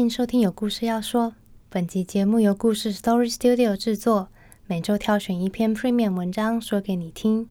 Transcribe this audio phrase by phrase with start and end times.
[0.00, 1.34] 欢迎收听有故事要说。
[1.68, 4.30] 本集节目由故事 Story Studio 制作，
[4.66, 7.50] 每周挑选一篇 Premium 文章说给你听。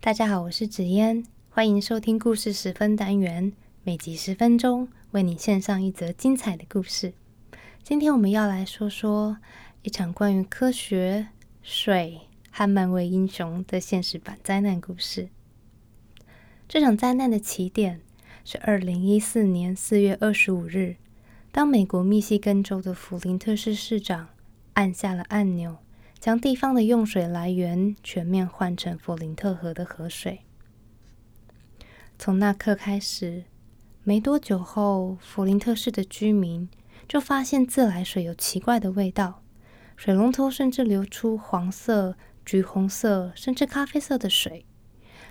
[0.00, 3.52] 大家好，我是紫嫣，欢迎收听故事十分单元，
[3.84, 7.12] 每集十分钟，为你献上一则精彩的故事。
[7.84, 9.38] 今天我们要来说说
[9.82, 11.28] 一场关于科学、
[11.62, 15.28] 水和漫威英雄的现实版灾难故事。
[16.66, 18.00] 这场灾难的起点
[18.44, 20.96] 是二零一四年四月二十五日，
[21.56, 24.28] 当美国密西根州的弗林特市市长
[24.74, 25.78] 按下了按钮，
[26.18, 30.40] 将地方的用水来源全面换成弗林特河的河水。
[32.18, 33.44] 从那刻开始，
[34.04, 36.68] 没多久后，弗林特市的居民
[37.08, 39.42] 就发现自来水有奇怪的味道，
[39.96, 44.66] 水龙头甚至流出黄色、橘红色，甚至咖啡色的水。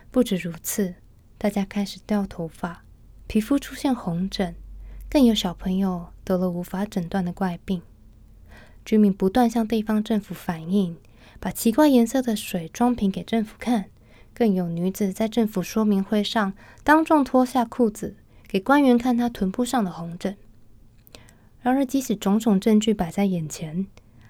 [0.09, 0.95] 不止如此。
[1.37, 2.83] 大家开始掉头发，
[3.27, 4.55] 皮肤出现红疹，
[5.15, 7.81] 更有小朋友得了无法诊断的怪病。
[8.83, 10.97] 居民不断向地方政府反映，
[11.39, 13.85] 把奇怪颜色的水装瓶给政府看。
[14.33, 16.51] 更有女子在政府说明会上
[16.83, 20.35] 当众脱下裤子，给官员看她臀部上的红疹。
[21.61, 23.87] 然而，即使种种证据摆在眼前，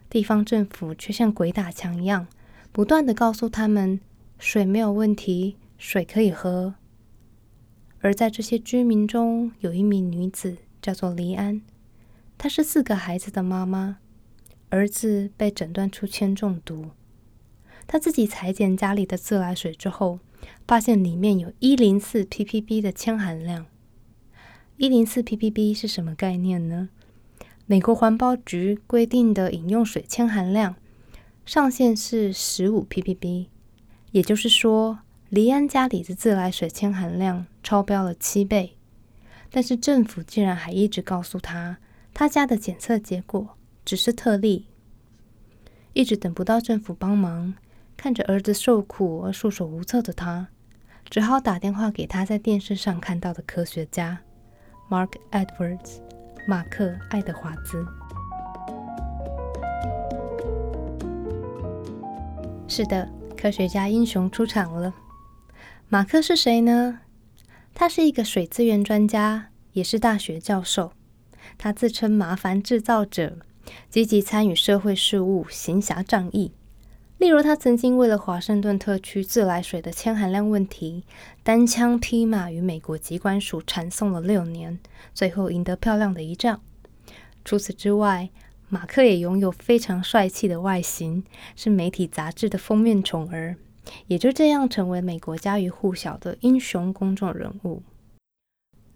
[0.07, 2.27] 地方政府却像鬼打墙一样，
[2.71, 3.99] 不断的告诉他们
[4.37, 6.75] 水没有问题，水可以喝。
[8.01, 11.63] 而在这些居民中，有一名女子叫做黎安，
[12.37, 13.97] 她是四个孩子的妈妈，
[14.69, 16.91] 儿子被诊断出铅中毒。
[17.87, 20.19] 她自己裁剪家里的自来水之后，
[20.67, 23.65] 发现里面有一零四 ppb 的铅含量。
[24.77, 26.89] 一零四 ppb 是什么概念呢？
[27.65, 30.75] 美国环保局规定的饮用水铅含量
[31.47, 33.47] 上限是十五 ppb，
[34.11, 34.99] 也就是说。
[35.29, 38.74] 黎安家里的自来水铅含量超标了七倍，
[39.49, 41.77] 但是政府竟然还一直告诉他，
[42.13, 44.67] 他家的检测结果只是特例。
[45.93, 47.53] 一直等不到政府帮忙，
[47.95, 50.49] 看着儿子受苦而束手无策的他，
[51.09, 54.19] 只好打电话给他在电视上看到的科学家
[54.89, 56.01] Mark Edwards，
[56.47, 57.85] 马克·爱德华兹。
[62.67, 63.07] 是的，
[63.37, 64.93] 科学家英雄出场了。
[65.87, 66.99] 马克是谁呢？
[67.77, 70.93] 他是一个水资源专家，也是大学教授。
[71.57, 73.37] 他自称“麻烦制造者”，
[73.91, 76.53] 积极参与社会事务，行侠仗义。
[77.17, 81.03] 例如，他曾经为了华盛顿特区自来水的铅含量问题，
[81.43, 84.79] 单枪匹马与美国机关署缠讼了六年，
[85.13, 86.61] 最后赢得漂亮的一仗。
[87.43, 88.29] 除此之外，
[88.69, 91.25] 马克也拥有非常帅气的外形，
[91.57, 93.57] 是媒体杂志的封面宠儿。
[94.07, 97.83] 也就这样成为美国家喻户晓的英雄公众人物。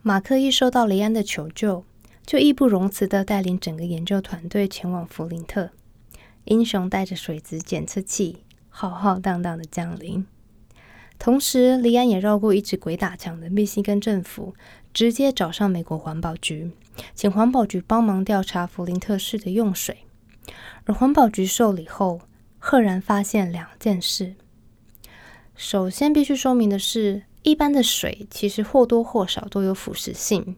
[0.01, 1.83] 马克一收到雷安的求救，
[2.25, 5.71] 就义不容辞的带领整个研究团队前往弗林特。
[6.45, 10.25] 英雄带着水质检测器，浩浩荡荡的降临。
[11.19, 14.55] 同时，黎安也绕过一直鬼打墙的密西根政府，
[14.93, 16.71] 直接找上美国环保局，
[17.13, 20.05] 请环保局帮忙调查弗林特市的用水。
[20.85, 22.21] 而环保局受理后，
[22.57, 24.35] 赫然发现两件事。
[25.61, 30.55] 首先，必须说明的是，一般的水其实或多或少都有腐蚀性，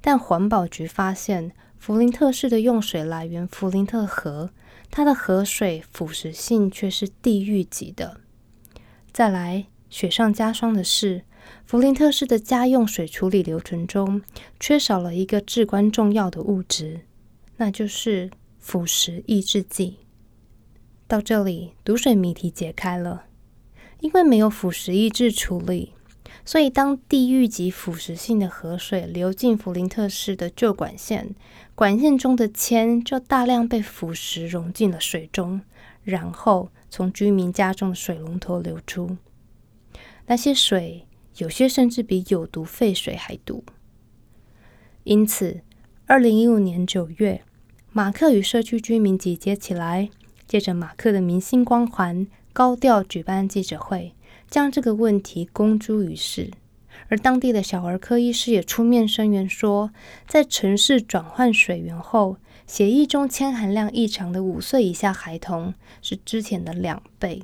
[0.00, 4.50] 但环保局发现弗林特市的用水来源弗林特河，
[4.92, 8.20] 它的河水腐蚀性却是地狱级的。
[9.12, 11.24] 再来，雪上加霜的是，
[11.66, 14.22] 弗林特市的家用水处理流程中
[14.60, 17.00] 缺少了一个至关重要的物质，
[17.56, 19.96] 那就是腐蚀抑制剂。
[21.08, 23.24] 到这里，毒水谜题解开了。
[24.00, 25.92] 因为没有腐蚀抑制处理，
[26.44, 31.34] 所以当地狱级腐蚀性的河水流进弗林特市的旧管线，
[31.74, 35.62] 管线中的铅就大量被腐蚀溶进了水中，
[36.02, 39.16] 然后从居民家中的水龙头流出。
[40.26, 41.06] 那些水
[41.36, 43.64] 有些甚至比有毒废水还毒。
[45.04, 45.60] 因此，
[46.06, 47.42] 二零一五年九月，
[47.92, 50.08] 马克与社区居民集结起来，
[50.46, 52.26] 借着马克的明星光环。
[52.54, 54.14] 高调举办记者会，
[54.48, 56.52] 将这个问题公诸于世。
[57.08, 59.90] 而当地的小儿科医师也出面声援说，
[60.28, 62.36] 在城市转换水源后，
[62.68, 67.42] 血液中铅含量异常的五岁以下孩童是之前的两倍。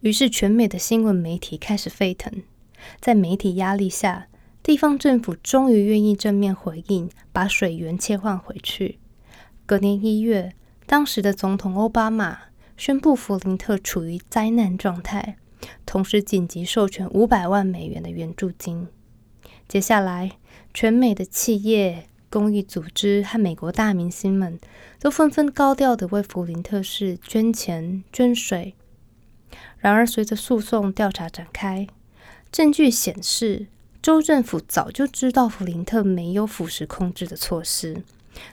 [0.00, 2.42] 于是，全美的新闻媒体开始沸腾。
[2.98, 4.26] 在媒体压力下，
[4.60, 8.98] 地方政府终于愿意正面回应，把水源切换回去。
[9.64, 10.52] 隔年一月，
[10.84, 12.49] 当时的总统奥巴马。
[12.80, 15.36] 宣布弗林特处于灾难状态，
[15.84, 18.88] 同时紧急授权五百万美元的援助金。
[19.68, 20.38] 接下来，
[20.72, 24.58] 全美的企业、公益组织和美国大明星们
[24.98, 28.74] 都纷纷高调的为弗林特市捐钱捐水。
[29.76, 31.86] 然而，随着诉讼调查展开，
[32.50, 33.66] 证据显示，
[34.00, 38.02] 州政府早就知道弗林特没有腐蚀控制的措施，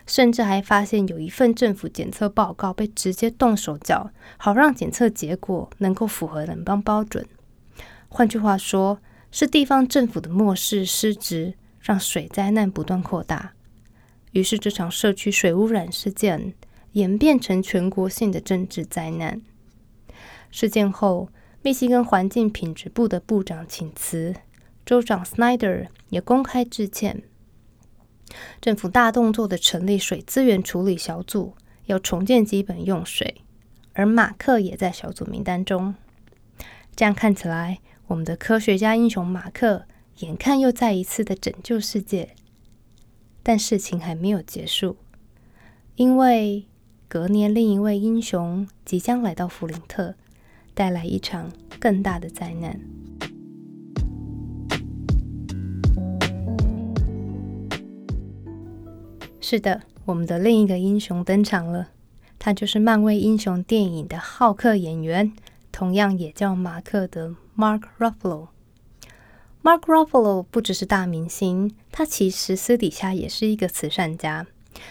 [0.06, 7.26] 甚至还发现有一份政府检测报告被直接动手脚，好让检测结果能够符合联邦标准。
[8.08, 8.98] 换句话说，
[9.30, 13.52] 是地方政府的漠视失职，让水灾难不断扩大。
[14.32, 16.54] 于是，这场社区水污染事件
[16.92, 19.40] 演变成全国性的政治灾难。
[20.50, 21.28] 事件后，
[21.62, 24.34] 密西根环境品质部的部长请辞，
[24.86, 27.22] 州长 Snyder 也公开致歉。
[28.60, 31.54] 政府大动作的成立水资源处理小组，
[31.86, 33.42] 要重建基本用水，
[33.92, 35.94] 而马克也在小组名单中。
[36.94, 37.78] 这样看起来，
[38.08, 39.84] 我们的科学家英雄马克
[40.18, 42.34] 眼看又再一次的拯救世界。
[43.42, 44.96] 但事情还没有结束，
[45.96, 46.66] 因为
[47.08, 50.14] 隔年另一位英雄即将来到弗林特。
[50.74, 51.50] 带来一场
[51.80, 52.78] 更大的灾难。
[59.40, 61.88] 是的，我们的另一个英雄登场了，
[62.38, 65.32] 他就是漫威英雄电影的浩克演员，
[65.70, 68.48] 同样也叫马克的 Mark Ruffalo。
[69.62, 74.46] Mark Ruffalo 不只是大明星，他其实私底下也是一个慈善家。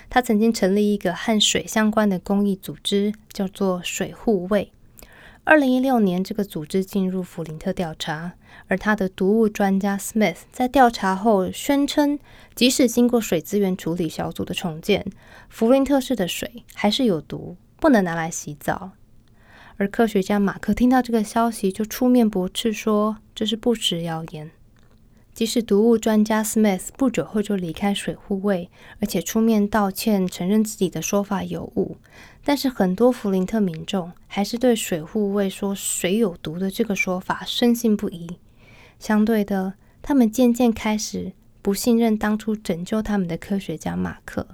[0.10, 4.72] 他曾经成立一个和水相关的公益组织，叫做水护卫。
[5.50, 8.34] 二零一六年，这个组织进入弗林特调查，
[8.68, 12.20] 而他的毒物专家 Smith 在调查后宣称，
[12.54, 15.06] 即使经过水资源处理小组的重建，
[15.48, 18.92] 弗林特市的水还是有毒，不能拿来洗澡。
[19.78, 24.52] 而科学家马克听到这个消息，就出面驳斥说这是不实谣言。
[25.38, 31.98] 即使毒物专家 Smith 不久后就离开水护卫，而且出面道歉，承认自己的说法有误，
[32.44, 38.40] 但是很多弗林特民众还是对水护卫说水有毒的这个说法深信不疑。
[38.98, 44.48] 相对的，他们渐渐开始不信任当初拯救他们的科学家马克。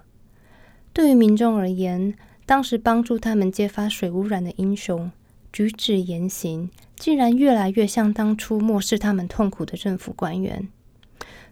[0.92, 2.14] 对于民众而言，
[2.46, 5.10] 当时帮助他们揭发水污染的英雄，
[5.54, 6.70] 举止言行。
[6.96, 10.70] 竟然越来越像当初漠视他们痛苦的政府官员。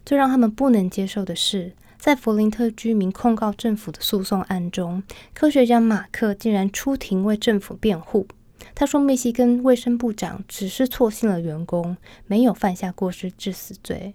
[0.04, 5.02] 最让他们不能接受的是，在弗林特居民控告政府的诉讼案中，
[5.32, 8.26] 科学家马克竟然出庭为政府辩护。
[8.74, 11.96] 他说，密西根卫生部长只是错信了员工，
[12.26, 14.14] 没有犯下过失致死罪。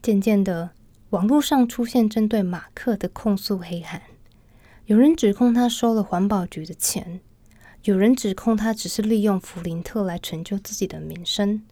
[0.00, 0.70] 渐渐的，
[1.10, 4.02] 网络上出现针对马克的控诉黑函，
[4.86, 7.20] 有人指控他收了环保局的钱。
[7.86, 11.62] 有人指控他只是利用弗林特来成就自己的名声，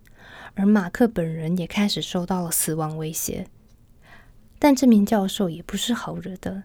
[0.55, 3.49] 而马克本人也开始受到了死亡威胁。
[4.61, 6.63] 但这名教授也不是好惹的，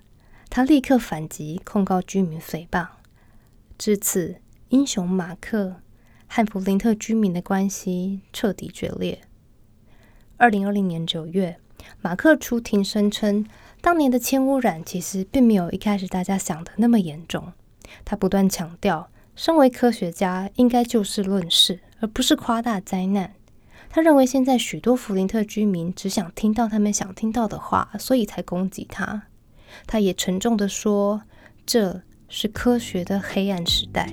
[0.52, 2.90] 他立刻反击，控告居民诽谤。
[3.76, 4.36] 至此，
[4.68, 5.78] 英雄马克
[6.28, 9.20] 和弗林特居民的关系彻底决裂。
[10.38, 11.58] 二零二零年九月，
[12.02, 13.44] 马克出庭声称，
[13.82, 17.52] 当年的铅污染其实并没有一开始大家想的那么严重。
[18.06, 19.10] 他不断强调。
[19.42, 23.36] 身为科学家，应该就事论事，而不是夸大灾难。
[23.90, 29.24] 他认为现在许多弗林特居民只想听到他们想听到的话，所以才攻击他。
[29.88, 31.22] 他也沉重的说
[31.66, 34.08] ：“这是科学的黑暗时代。”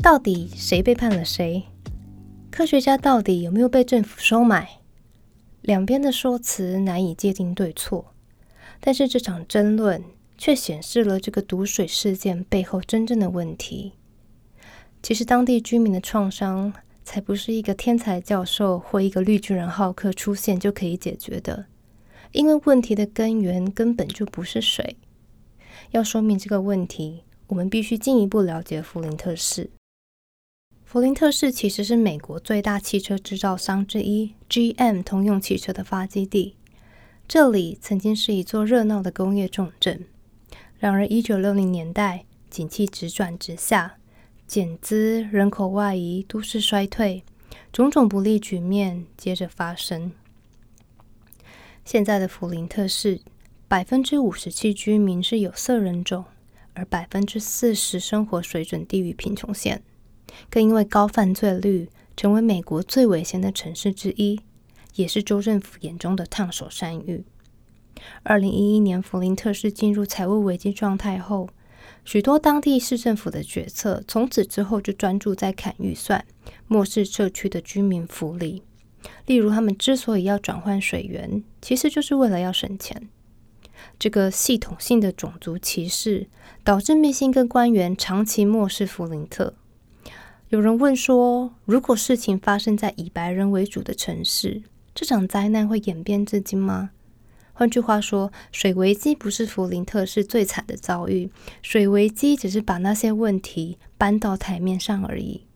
[0.00, 1.64] 到底谁背叛了谁？
[2.48, 4.79] 科学家到底有没有被政府收买？
[5.70, 8.12] 两边的说辞难以界定对错，
[8.80, 10.02] 但是这场争论
[10.36, 13.92] 却显示了这个毒水事件背后真正的问题。
[15.00, 16.72] 其实，当地居民的创伤
[17.04, 21.66] 才不是一个天才教授或一个绿巨人浩克出现就可以解决的，
[22.32, 24.96] 因为问题的根源根本就不是水。
[25.92, 29.70] 要说明这个问题，我们必须进一步了解弗林特市。
[30.90, 36.56] 弗林特市其实是美国最大汽车制造商之一 GM 通用汽车的发基地。
[37.28, 40.04] 这里曾经是一座热闹的工业重镇。
[40.80, 43.98] 然而，一九六零年代，景气直转直下，
[44.48, 47.22] 减资、人口外移、都市衰退，
[47.72, 50.10] 种种不利局面接着发生。
[51.84, 53.20] 现在的弗林特市，
[53.68, 56.24] 百分之五十七居民是有色人种，
[56.74, 59.84] 而百分之四十生活水准低于贫穷线。
[60.50, 64.40] 更因为高犯罪率，成为美国最危险的城市之一，
[64.94, 67.24] 也是州政府眼中的烫手山芋。
[68.22, 71.48] 二零一一年，弗林特市进入财务危机状态后，
[72.04, 76.24] 许多当地市政府的决策从此之后就专注在砍预算，
[76.66, 78.62] 漠视社区的居民福利。
[79.26, 83.08] 例如，他们之所以要转换水源，其实就是为了要省钱。
[83.98, 86.28] 这个系统性的种族歧视，
[86.62, 89.54] 导致密信跟官员长期漠视弗林特。
[90.50, 96.90] 有人问说，如果事情发生在以白人为主的城市，这场灾难会演变至今吗？
[97.52, 101.30] 换句话说，水危机不是弗林特市最惨的遭遇，
[101.62, 105.46] 水危机只是把那些问题搬到台面上而已。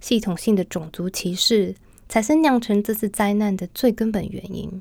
[0.00, 1.74] 系统性的种族歧视
[2.08, 4.80] 才是酿成这次灾难的最根本原因。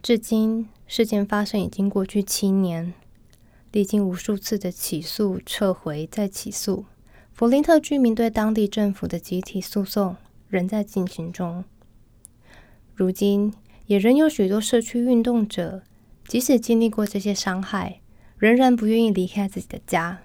[0.00, 2.94] 至今，事件发生已经过去七年，
[3.72, 6.86] 历经无数次的起诉、撤回再起诉，
[7.32, 10.16] 弗林特居民对当地政府的集体诉讼
[10.48, 11.64] 仍在进行中。
[12.94, 13.54] 如今。
[13.86, 15.82] 也仍有许多社区运动者，
[16.26, 18.00] 即使经历过这些伤害，
[18.38, 20.20] 仍然不愿意离开自己的家。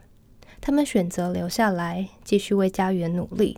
[0.61, 3.57] 他们选择留下来，继续为家园努力。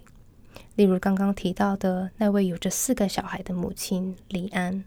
[0.75, 4.83] 例如刚刚提到的那位有着四个小孩的母亲李安。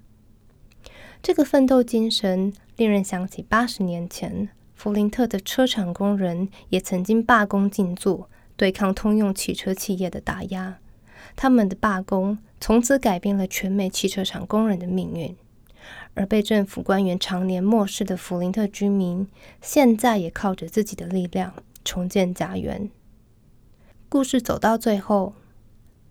[1.22, 8.28] 这个奋斗精神令人想起八十年前，弗林特的车厂工人也曾经罢工静坐，
[8.62, 10.78] 对抗通用汽车企业的打压。
[11.34, 15.36] 他们的罢工从此改变了全美汽车厂工人的命运，
[16.14, 19.26] 而被政府官员常年漠视的弗林特居民，
[19.60, 21.52] 现在也靠着自己的力量
[21.84, 22.88] 重建家园。
[24.08, 25.34] 故事走到最后，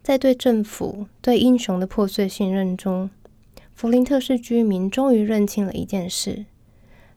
[0.03, 3.09] 在对政府、对英雄的破碎信任中，
[3.73, 6.43] 弗林特市居民终于认清了一件事，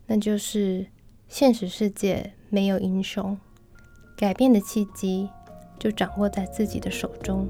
[0.07, 0.87] 那就是
[1.29, 3.37] 现实世界没有英雄，
[4.25, 5.29] 改变的契机
[5.79, 7.47] 就掌握在自己的手中。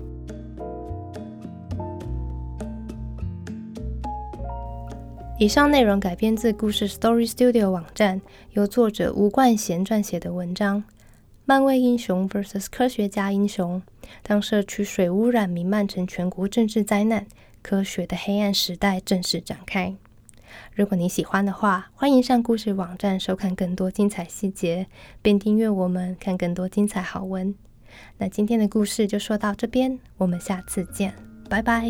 [5.39, 8.21] 以上内容改编自故事 Story Studio 网站，
[8.55, 10.83] 由作者吴冠贤撰写的文章。
[11.45, 13.81] 漫威英雄 vs 科学家英雄。
[14.25, 17.25] 当社区水污染弥漫成全国政治灾难，
[17.63, 19.95] 科学的黑暗时代正式展开。
[20.75, 24.87] 如果你喜欢的话，欢迎上故事网站收看更多精彩细节，
[25.23, 27.55] 并订阅我们看更多精彩好文。
[28.19, 31.15] 那今天的故事就说到这边，我们下次见，
[31.49, 31.89] 拜拜。